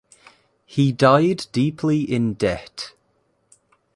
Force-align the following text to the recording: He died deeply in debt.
He 0.65 0.91
died 0.91 1.45
deeply 1.51 2.01
in 2.01 2.33
debt. 2.33 2.93